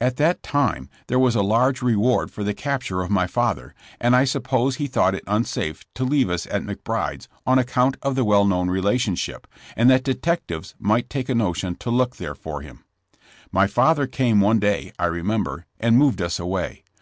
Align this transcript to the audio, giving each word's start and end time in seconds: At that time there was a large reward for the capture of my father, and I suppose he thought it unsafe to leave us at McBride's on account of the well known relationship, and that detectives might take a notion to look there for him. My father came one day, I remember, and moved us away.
At 0.00 0.16
that 0.16 0.42
time 0.42 0.88
there 1.06 1.18
was 1.18 1.34
a 1.36 1.42
large 1.42 1.82
reward 1.82 2.30
for 2.30 2.42
the 2.42 2.54
capture 2.54 3.02
of 3.02 3.10
my 3.10 3.26
father, 3.26 3.74
and 4.00 4.16
I 4.16 4.24
suppose 4.24 4.76
he 4.76 4.86
thought 4.86 5.14
it 5.14 5.22
unsafe 5.26 5.84
to 5.96 6.04
leave 6.04 6.30
us 6.30 6.46
at 6.46 6.62
McBride's 6.62 7.28
on 7.46 7.58
account 7.58 7.98
of 8.00 8.14
the 8.14 8.24
well 8.24 8.46
known 8.46 8.70
relationship, 8.70 9.46
and 9.76 9.90
that 9.90 10.02
detectives 10.02 10.74
might 10.78 11.10
take 11.10 11.28
a 11.28 11.34
notion 11.34 11.74
to 11.74 11.90
look 11.90 12.16
there 12.16 12.34
for 12.34 12.62
him. 12.62 12.84
My 13.52 13.66
father 13.66 14.06
came 14.06 14.40
one 14.40 14.58
day, 14.60 14.92
I 14.98 15.04
remember, 15.08 15.66
and 15.78 15.98
moved 15.98 16.22
us 16.22 16.38
away. 16.38 16.82